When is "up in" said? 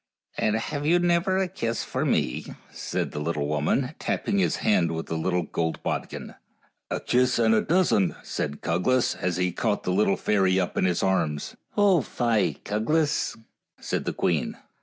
10.59-10.85